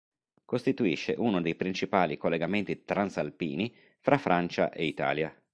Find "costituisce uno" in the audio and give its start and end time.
0.45-1.41